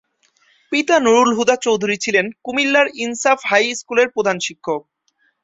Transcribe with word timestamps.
পিতা 0.71 0.95
নুরুল 0.99 1.31
হুদা 1.37 1.55
চৌধুরী 1.65 1.97
ছিলেন 2.03 2.25
কুমিল্লার 2.45 2.87
ইনসাফ 3.03 3.39
হাইস্কুলের 3.49 4.07
প্রধান 4.15 4.37
শিক্ষক। 4.47 4.81